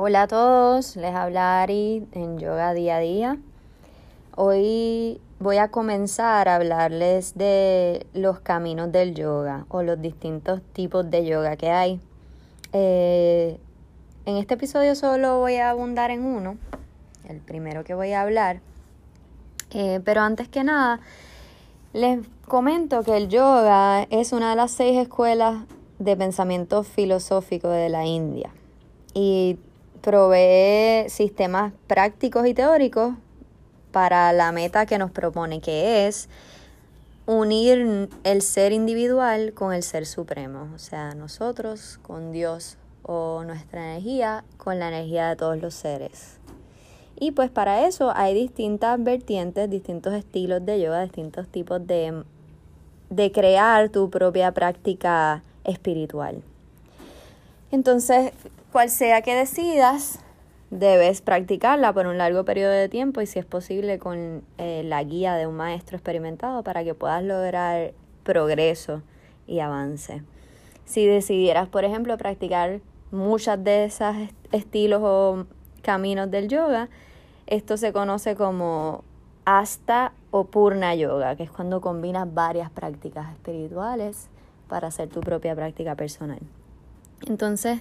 Hola 0.00 0.22
a 0.22 0.28
todos, 0.28 0.94
les 0.94 1.12
habla 1.12 1.60
Ari 1.60 2.06
en 2.12 2.38
Yoga 2.38 2.72
Día 2.72 2.98
a 2.98 3.00
Día. 3.00 3.36
Hoy 4.36 5.20
voy 5.40 5.56
a 5.56 5.72
comenzar 5.72 6.48
a 6.48 6.54
hablarles 6.54 7.36
de 7.36 8.06
los 8.14 8.38
caminos 8.38 8.92
del 8.92 9.16
yoga 9.16 9.66
o 9.68 9.82
los 9.82 10.00
distintos 10.00 10.62
tipos 10.72 11.10
de 11.10 11.26
yoga 11.26 11.56
que 11.56 11.70
hay. 11.70 12.00
Eh, 12.72 13.58
en 14.24 14.36
este 14.36 14.54
episodio 14.54 14.94
solo 14.94 15.40
voy 15.40 15.56
a 15.56 15.70
abundar 15.70 16.12
en 16.12 16.22
uno, 16.22 16.58
el 17.28 17.40
primero 17.40 17.82
que 17.82 17.94
voy 17.94 18.12
a 18.12 18.22
hablar. 18.22 18.60
Eh, 19.72 20.00
pero 20.04 20.20
antes 20.20 20.46
que 20.46 20.62
nada, 20.62 21.00
les 21.92 22.20
comento 22.46 23.02
que 23.02 23.16
el 23.16 23.28
yoga 23.28 24.04
es 24.10 24.32
una 24.32 24.50
de 24.50 24.54
las 24.54 24.70
seis 24.70 24.96
escuelas 24.96 25.64
de 25.98 26.16
pensamiento 26.16 26.84
filosófico 26.84 27.68
de 27.68 27.88
la 27.88 28.06
India 28.06 28.52
y 29.12 29.58
provee 30.02 31.08
sistemas 31.08 31.72
prácticos 31.86 32.46
y 32.46 32.54
teóricos 32.54 33.14
para 33.92 34.32
la 34.32 34.52
meta 34.52 34.86
que 34.86 34.98
nos 34.98 35.10
propone, 35.10 35.60
que 35.60 36.06
es 36.06 36.28
unir 37.26 38.08
el 38.24 38.42
ser 38.42 38.72
individual 38.72 39.52
con 39.52 39.74
el 39.74 39.82
ser 39.82 40.06
supremo, 40.06 40.68
o 40.74 40.78
sea, 40.78 41.14
nosotros 41.14 41.98
con 42.02 42.32
Dios 42.32 42.78
o 43.02 43.42
nuestra 43.44 43.92
energía 43.92 44.44
con 44.56 44.78
la 44.78 44.88
energía 44.88 45.28
de 45.28 45.36
todos 45.36 45.60
los 45.60 45.74
seres. 45.74 46.38
Y 47.20 47.32
pues 47.32 47.50
para 47.50 47.86
eso 47.86 48.12
hay 48.14 48.32
distintas 48.32 49.02
vertientes, 49.02 49.68
distintos 49.68 50.14
estilos 50.14 50.64
de 50.64 50.80
yoga, 50.80 51.02
distintos 51.02 51.48
tipos 51.48 51.84
de, 51.86 52.22
de 53.10 53.32
crear 53.32 53.88
tu 53.88 54.08
propia 54.08 54.52
práctica 54.52 55.42
espiritual. 55.64 56.42
Entonces, 57.70 58.32
cual 58.72 58.90
sea 58.90 59.22
que 59.22 59.34
decidas, 59.34 60.20
debes 60.70 61.22
practicarla 61.22 61.92
por 61.92 62.06
un 62.06 62.18
largo 62.18 62.44
periodo 62.44 62.72
de 62.72 62.88
tiempo 62.88 63.20
y 63.20 63.26
si 63.26 63.38
es 63.38 63.46
posible 63.46 63.98
con 63.98 64.42
eh, 64.58 64.82
la 64.84 65.02
guía 65.02 65.34
de 65.34 65.46
un 65.46 65.56
maestro 65.56 65.96
experimentado 65.96 66.62
para 66.62 66.84
que 66.84 66.94
puedas 66.94 67.22
lograr 67.22 67.92
progreso 68.24 69.02
y 69.46 69.60
avance. 69.60 70.22
Si 70.84 71.06
decidieras, 71.06 71.68
por 71.68 71.84
ejemplo, 71.84 72.16
practicar 72.18 72.80
muchas 73.10 73.62
de 73.62 73.84
esas 73.84 74.16
estilos 74.52 75.00
o 75.02 75.46
caminos 75.82 76.30
del 76.30 76.48
yoga, 76.48 76.88
esto 77.46 77.78
se 77.78 77.92
conoce 77.92 78.36
como 78.36 79.04
hasta 79.46 80.12
o 80.30 80.44
purna 80.44 80.94
yoga, 80.94 81.36
que 81.36 81.44
es 81.44 81.50
cuando 81.50 81.80
combinas 81.80 82.32
varias 82.32 82.70
prácticas 82.70 83.32
espirituales 83.32 84.28
para 84.68 84.88
hacer 84.88 85.08
tu 85.08 85.20
propia 85.20 85.54
práctica 85.54 85.94
personal. 85.94 86.40
Entonces, 87.26 87.80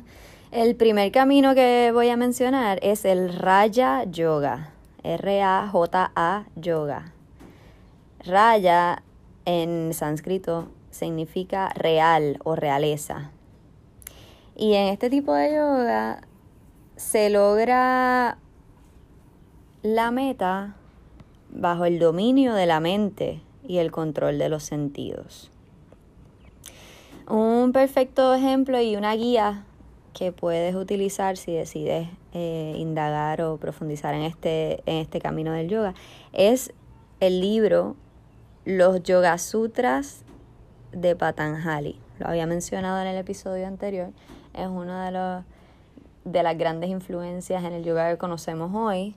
el 0.52 0.76
primer 0.76 1.12
camino 1.12 1.56
que 1.56 1.92
voy 1.94 2.10
a 2.10 2.18
mencionar 2.18 2.80
es 2.82 3.06
el 3.06 3.34
Raya 3.34 4.06
Yoga, 4.06 4.74
R-A-J-A 5.04 6.46
Yoga. 6.56 7.14
Raya 8.26 9.04
en 9.46 9.94
sánscrito 9.94 10.70
significa 10.90 11.70
real 11.76 12.40
o 12.44 12.56
realeza. 12.56 13.32
Y 14.56 14.74
en 14.74 14.88
este 14.88 15.10
tipo 15.10 15.34
de 15.34 15.54
yoga 15.54 16.22
se 16.96 17.30
logra 17.30 18.38
la 19.84 20.12
meta 20.12 20.76
bajo 21.50 21.86
el 21.86 22.00
dominio 22.00 22.54
de 22.54 22.66
la 22.66 22.80
mente 22.80 23.42
y 23.64 23.78
el 23.78 23.92
control 23.92 24.40
de 24.40 24.50
los 24.50 24.64
sentidos. 24.64 25.52
Un 27.30 27.72
perfecto 27.74 28.34
ejemplo 28.34 28.82
y 28.82 28.96
una 28.96 29.14
guía 29.14 29.66
que 30.18 30.32
puedes 30.32 30.74
utilizar 30.74 31.38
si 31.38 31.54
decides 31.54 32.08
eh, 32.34 32.74
indagar 32.76 33.44
o 33.44 33.58
profundizar 33.58 34.16
en 34.16 34.24
este, 34.24 34.82
en 34.88 34.96
este 34.96 35.22
camino 35.22 35.52
del 35.52 35.70
yoga 35.70 35.94
es 36.34 36.74
el 37.20 37.40
libro 37.40 37.96
Los 38.66 39.04
Yoga 39.04 39.38
Sutras 39.38 40.24
de 40.92 41.16
Patanjali. 41.16 42.00
Lo 42.18 42.28
había 42.28 42.48
mencionado 42.48 43.00
en 43.00 43.08
el 43.08 43.18
episodio 43.18 43.68
anterior. 43.68 44.10
Es 44.56 44.68
uno 44.68 45.00
de 45.02 45.12
los 45.12 45.44
de 46.26 46.44
las 46.44 46.58
grandes 46.58 46.90
influencias 46.90 47.64
en 47.64 47.72
el 47.72 47.84
yoga 47.86 48.10
que 48.10 48.18
conocemos 48.18 48.72
hoy, 48.74 49.16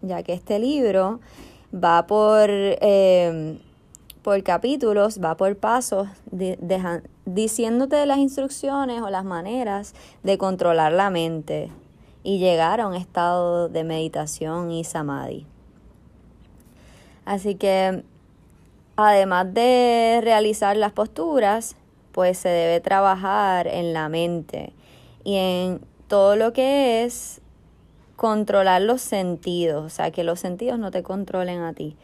ya 0.00 0.22
que 0.22 0.32
este 0.32 0.58
libro 0.58 1.20
va 1.72 2.06
por 2.06 2.48
eh, 2.50 3.60
por 4.22 4.42
capítulos, 4.42 5.20
va 5.22 5.36
por 5.36 5.54
pasos, 5.56 6.08
diciéndote 7.26 8.04
las 8.06 8.18
instrucciones 8.18 9.02
o 9.02 9.10
las 9.10 9.24
maneras 9.24 9.94
de 10.22 10.38
controlar 10.38 10.92
la 10.92 11.10
mente 11.10 11.70
y 12.22 12.38
llegar 12.38 12.80
a 12.80 12.88
un 12.88 12.94
estado 12.94 13.68
de 13.68 13.84
meditación 13.84 14.70
y 14.70 14.84
samadhi. 14.84 15.46
Así 17.24 17.54
que, 17.54 18.02
además 18.96 19.52
de 19.54 20.20
realizar 20.22 20.76
las 20.76 20.92
posturas, 20.92 21.76
pues 22.12 22.38
se 22.38 22.48
debe 22.48 22.80
trabajar 22.80 23.66
en 23.66 23.92
la 23.92 24.08
mente 24.08 24.72
y 25.24 25.36
en 25.36 25.80
todo 26.06 26.36
lo 26.36 26.52
que 26.52 27.04
es 27.04 27.40
controlar 28.16 28.82
los 28.82 29.00
sentidos, 29.00 29.84
o 29.84 29.88
sea, 29.88 30.10
que 30.10 30.22
los 30.22 30.38
sentidos 30.38 30.78
no 30.78 30.90
te 30.90 31.02
controlen 31.02 31.60
a 31.62 31.72
ti. 31.72 31.96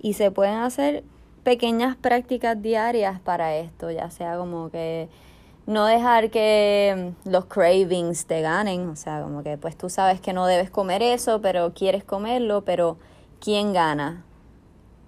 Y 0.00 0.14
se 0.14 0.30
pueden 0.30 0.54
hacer 0.54 1.04
pequeñas 1.42 1.96
prácticas 1.96 2.60
diarias 2.60 3.20
para 3.20 3.56
esto, 3.56 3.90
ya 3.90 4.10
sea 4.10 4.36
como 4.36 4.70
que 4.70 5.08
no 5.66 5.86
dejar 5.86 6.30
que 6.30 7.12
los 7.24 7.46
cravings 7.46 8.26
te 8.26 8.40
ganen, 8.40 8.88
o 8.88 8.96
sea, 8.96 9.22
como 9.22 9.42
que 9.42 9.56
pues 9.56 9.76
tú 9.76 9.88
sabes 9.88 10.20
que 10.20 10.32
no 10.32 10.46
debes 10.46 10.70
comer 10.70 11.02
eso, 11.02 11.40
pero 11.40 11.72
quieres 11.74 12.04
comerlo, 12.04 12.62
pero 12.64 12.98
¿quién 13.40 13.72
gana? 13.72 14.24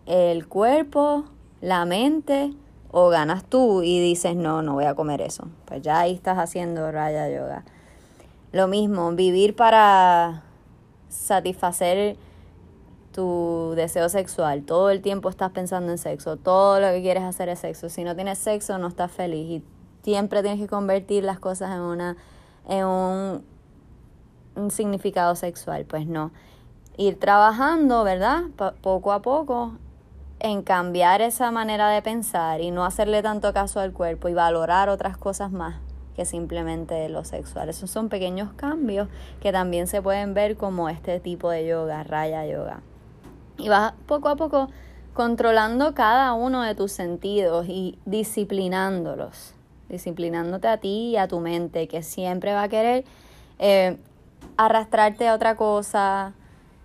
¿El 0.06 0.46
cuerpo, 0.46 1.24
la 1.60 1.84
mente 1.84 2.52
o 2.90 3.08
ganas 3.08 3.44
tú 3.44 3.82
y 3.82 4.00
dices, 4.00 4.36
no, 4.36 4.62
no 4.62 4.74
voy 4.74 4.84
a 4.84 4.94
comer 4.94 5.20
eso? 5.20 5.48
Pues 5.64 5.82
ya 5.82 6.00
ahí 6.00 6.14
estás 6.14 6.38
haciendo 6.38 6.90
raya 6.92 7.28
yoga. 7.28 7.64
Lo 8.52 8.68
mismo, 8.68 9.10
vivir 9.12 9.56
para 9.56 10.42
satisfacer 11.08 12.16
tu 13.12 13.74
deseo 13.76 14.08
sexual, 14.08 14.62
todo 14.62 14.90
el 14.90 15.02
tiempo 15.02 15.28
estás 15.28 15.50
pensando 15.50 15.92
en 15.92 15.98
sexo, 15.98 16.36
todo 16.36 16.80
lo 16.80 16.88
que 16.88 17.02
quieres 17.02 17.22
hacer 17.22 17.48
es 17.48 17.60
sexo. 17.60 17.88
Si 17.88 18.04
no 18.04 18.14
tienes 18.14 18.38
sexo, 18.38 18.78
no 18.78 18.88
estás 18.88 19.12
feliz 19.12 19.48
y 19.48 19.64
siempre 20.02 20.42
tienes 20.42 20.60
que 20.60 20.68
convertir 20.68 21.24
las 21.24 21.38
cosas 21.38 21.74
en 21.74 21.80
una 21.80 22.16
en 22.68 22.86
un, 22.86 23.44
significado 24.70 25.34
sexual, 25.34 25.84
pues 25.84 26.06
no. 26.06 26.30
Ir 26.96 27.18
trabajando, 27.18 28.04
¿verdad? 28.04 28.42
poco 28.82 29.12
a 29.12 29.22
poco 29.22 29.72
en 30.40 30.62
cambiar 30.62 31.22
esa 31.22 31.50
manera 31.50 31.88
de 31.88 32.02
pensar 32.02 32.60
y 32.60 32.70
no 32.70 32.84
hacerle 32.84 33.22
tanto 33.22 33.52
caso 33.54 33.80
al 33.80 33.92
cuerpo 33.92 34.28
y 34.28 34.34
valorar 34.34 34.88
otras 34.88 35.16
cosas 35.16 35.52
más 35.52 35.76
que 36.14 36.24
simplemente 36.26 37.08
lo 37.08 37.24
sexual. 37.24 37.68
Esos 37.68 37.90
son 37.90 38.08
pequeños 38.08 38.52
cambios 38.54 39.08
que 39.40 39.52
también 39.52 39.86
se 39.86 40.02
pueden 40.02 40.34
ver 40.34 40.56
como 40.56 40.88
este 40.88 41.20
tipo 41.20 41.48
de 41.50 41.66
yoga, 41.66 42.02
raya 42.02 42.44
yoga. 42.44 42.82
Y 43.58 43.68
vas 43.68 43.92
poco 44.06 44.28
a 44.28 44.36
poco 44.36 44.68
controlando 45.14 45.94
cada 45.94 46.32
uno 46.32 46.62
de 46.62 46.74
tus 46.74 46.92
sentidos 46.92 47.66
y 47.68 47.98
disciplinándolos, 48.06 49.54
disciplinándote 49.88 50.68
a 50.68 50.78
ti 50.78 51.10
y 51.10 51.16
a 51.16 51.28
tu 51.28 51.40
mente, 51.40 51.86
que 51.86 52.02
siempre 52.02 52.54
va 52.54 52.64
a 52.64 52.68
querer 52.68 53.04
eh, 53.58 53.98
arrastrarte 54.56 55.28
a 55.28 55.34
otra 55.34 55.56
cosa, 55.56 56.34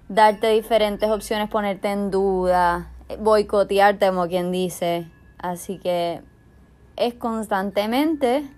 darte 0.09 0.49
diferentes 0.49 1.09
opciones, 1.09 1.49
ponerte 1.49 1.89
en 1.89 2.11
duda, 2.11 2.91
boicotearte, 3.19 4.07
como 4.07 4.27
quien 4.27 4.51
dice. 4.51 5.09
Así 5.37 5.77
que 5.77 6.21
es 6.95 7.13
constantemente 7.13 8.49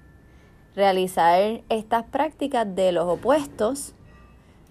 realizar 0.76 1.62
estas 1.70 2.06
prácticas 2.06 2.74
de 2.76 2.92
los 2.92 3.06
opuestos 3.06 3.94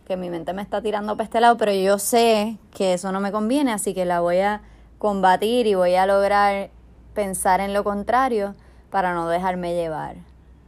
que 0.09 0.17
mi 0.17 0.31
mente 0.31 0.55
me 0.55 0.63
está 0.63 0.81
tirando 0.81 1.17
para 1.17 1.25
este 1.25 1.41
lado, 1.41 1.57
pero 1.59 1.71
yo 1.73 1.99
sé 1.99 2.57
que 2.75 2.95
eso 2.95 3.13
no 3.13 3.21
me 3.21 3.31
conviene, 3.31 3.73
así 3.73 3.93
que 3.93 4.07
la 4.07 4.21
voy 4.21 4.39
a 4.39 4.63
combatir 4.99 5.67
y 5.67 5.75
voy 5.75 5.95
a 5.95 6.07
lograr 6.07 6.71
pensar 7.15 7.61
en 7.61 7.75
lo 7.75 7.85
contrario 7.85 8.55
para 8.91 9.13
no 9.13 9.29
dejarme 9.29 9.75
llevar. 9.75 10.17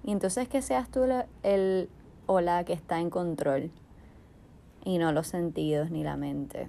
Y 0.04 0.12
entonces 0.12 0.46
que 0.46 0.60
seas 0.60 0.88
tú 0.90 1.04
el 1.42 1.88
o 2.26 2.40
la 2.40 2.64
que 2.64 2.74
está 2.74 3.00
en 3.00 3.10
control 3.10 3.70
y 4.84 4.98
no 4.98 5.10
los 5.10 5.26
sentidos 5.26 5.90
ni 5.90 6.04
la 6.04 6.16
mente. 6.16 6.68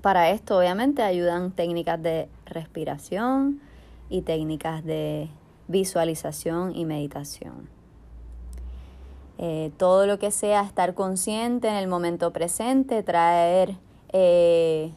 Para 0.00 0.30
esto 0.30 0.56
obviamente 0.56 1.02
ayudan 1.02 1.50
técnicas 1.50 2.00
de 2.00 2.28
respiración 2.46 3.60
y 4.08 4.22
técnicas 4.22 4.84
de 4.84 5.28
visualización 5.66 6.74
y 6.76 6.84
meditación. 6.84 7.68
Eh, 9.38 9.72
todo 9.78 10.06
lo 10.06 10.18
que 10.18 10.30
sea 10.30 10.62
estar 10.62 10.94
consciente 10.94 11.68
en 11.68 11.74
el 11.74 11.88
momento 11.88 12.32
presente, 12.32 13.02
traer 13.02 13.76
eh, 14.12 14.92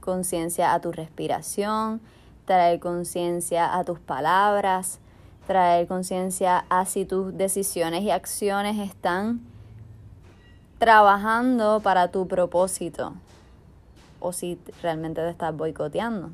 conciencia 0.00 0.74
a 0.74 0.80
tu 0.80 0.90
respiración, 0.90 2.00
traer 2.46 2.80
conciencia 2.80 3.76
a 3.76 3.84
tus 3.84 4.00
palabras, 4.00 4.98
traer 5.46 5.86
conciencia 5.86 6.64
a 6.68 6.84
si 6.84 7.04
tus 7.04 7.36
decisiones 7.36 8.02
y 8.02 8.10
acciones 8.10 8.78
están 8.78 9.40
trabajando 10.78 11.80
para 11.80 12.08
tu 12.08 12.26
propósito 12.26 13.14
o 14.20 14.32
si 14.32 14.58
realmente 14.82 15.20
te 15.20 15.30
estás 15.30 15.56
boicoteando. 15.56 16.30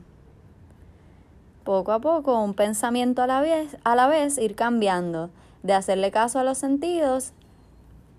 Poco 1.65 1.93
a 1.93 1.99
poco, 1.99 2.43
un 2.43 2.55
pensamiento 2.55 3.23
a 3.23 3.27
la 3.27 3.41
vez, 3.41 3.77
a 3.85 3.95
la 3.95 4.07
vez 4.07 4.39
ir 4.39 4.55
cambiando, 4.55 5.29
de 5.63 5.73
hacerle 5.75 6.11
caso 6.11 6.39
a 6.39 6.45
los 6.45 6.59
sentidos 6.59 7.33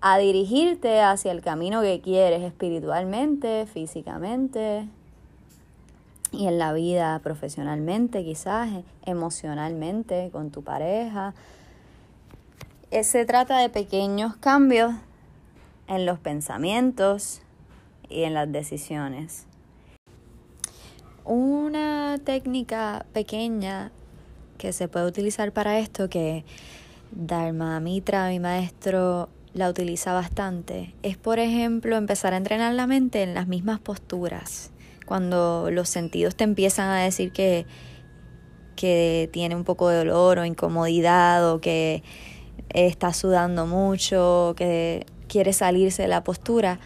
a 0.00 0.18
dirigirte 0.18 1.00
hacia 1.00 1.30
el 1.30 1.42
camino 1.42 1.80
que 1.80 2.00
quieres 2.00 2.42
espiritualmente, 2.42 3.66
físicamente 3.66 4.88
y 6.32 6.46
en 6.48 6.58
la 6.58 6.72
vida 6.72 7.20
profesionalmente, 7.20 8.24
quizás 8.24 8.68
emocionalmente, 9.04 10.30
con 10.32 10.50
tu 10.50 10.64
pareja. 10.64 11.34
Eh, 12.90 13.04
se 13.04 13.24
trata 13.26 13.58
de 13.58 13.68
pequeños 13.68 14.34
cambios 14.36 14.92
en 15.86 16.04
los 16.04 16.18
pensamientos 16.18 17.40
y 18.08 18.24
en 18.24 18.34
las 18.34 18.50
decisiones. 18.50 19.46
Una 21.24 22.18
técnica 22.24 23.06
pequeña 23.12 23.92
que 24.58 24.72
se 24.72 24.88
puede 24.88 25.06
utilizar 25.06 25.52
para 25.52 25.78
esto 25.78 26.08
que 26.08 26.44
Dharma 27.14 27.78
Mitra, 27.80 28.28
mi 28.28 28.40
maestro, 28.40 29.28
la 29.52 29.68
utiliza 29.68 30.14
bastante 30.14 30.94
es, 31.02 31.18
por 31.18 31.38
ejemplo, 31.38 31.96
empezar 31.96 32.32
a 32.32 32.38
entrenar 32.38 32.72
la 32.72 32.86
mente 32.86 33.22
en 33.22 33.34
las 33.34 33.46
mismas 33.46 33.80
posturas. 33.80 34.70
Cuando 35.04 35.68
los 35.70 35.90
sentidos 35.90 36.36
te 36.36 36.44
empiezan 36.44 36.88
a 36.88 37.02
decir 37.02 37.32
que, 37.32 37.66
que 38.76 39.28
tiene 39.30 39.54
un 39.54 39.64
poco 39.64 39.90
de 39.90 39.98
dolor 39.98 40.38
o 40.38 40.44
incomodidad 40.46 41.52
o 41.52 41.60
que 41.60 42.02
está 42.70 43.12
sudando 43.12 43.66
mucho, 43.66 44.54
que 44.56 45.04
quiere 45.28 45.52
salirse 45.52 46.02
de 46.02 46.08
la 46.08 46.24
postura, 46.24 46.78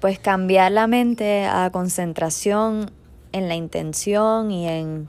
pues 0.00 0.18
cambiar 0.18 0.72
la 0.72 0.88
mente 0.88 1.46
a 1.46 1.70
concentración 1.70 2.90
en 3.30 3.48
la 3.48 3.54
intención 3.54 4.50
y 4.50 4.66
en, 4.66 5.08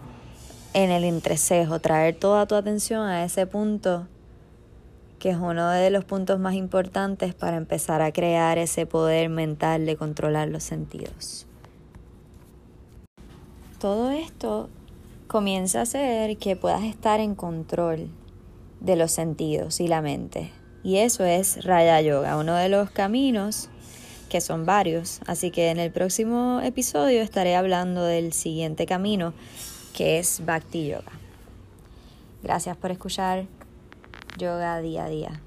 en 0.74 0.92
el 0.92 1.06
entrecejo, 1.06 1.80
traer 1.80 2.16
toda 2.16 2.46
tu 2.46 2.54
atención 2.54 3.02
a 3.02 3.26
ese 3.26 3.48
punto 3.48 4.08
que 5.20 5.30
es 5.30 5.38
uno 5.38 5.70
de 5.70 5.90
los 5.90 6.06
puntos 6.06 6.40
más 6.40 6.54
importantes 6.54 7.34
para 7.34 7.58
empezar 7.58 8.02
a 8.02 8.12
crear 8.12 8.58
ese 8.58 8.86
poder 8.86 9.30
mental 9.30 9.86
de 9.86 9.96
controlar 9.96 10.48
los 10.50 10.64
sentidos. 10.64 11.46
Todo 13.80 14.12
esto 14.12 14.70
comienza 15.28 15.80
a 15.80 15.84
hacer 15.84 16.38
que 16.38 16.56
puedas 16.56 16.84
estar 16.84 17.20
en 17.20 17.36
control 17.36 18.10
de 18.80 18.96
los 18.96 19.12
sentidos 19.12 19.80
y 19.80 19.88
la 19.88 20.02
mente. 20.02 20.52
Y 20.84 20.98
eso 20.98 21.26
es 21.26 21.64
Raya 21.66 22.00
Yoga, 22.02 22.38
uno 22.38 22.56
de 22.56 22.70
los 22.70 22.90
caminos 22.92 23.70
que 24.30 24.42
son 24.42 24.66
varios. 24.66 25.20
Así 25.26 25.52
que 25.52 25.70
en 25.70 25.80
el 25.80 25.92
próximo 25.92 26.62
episodio 26.64 27.22
estaré 27.22 27.56
hablando 27.56 28.04
del 28.04 28.34
siguiente 28.34 28.86
camino, 28.86 29.34
que 29.94 30.20
es 30.20 30.42
Bhakti 30.46 30.88
Yoga. 30.88 31.12
Gracias 32.44 32.78
por 32.78 32.92
escuchar 32.92 33.46
yoga 34.38 34.80
día 34.82 35.06
a 35.06 35.10
día. 35.10 35.42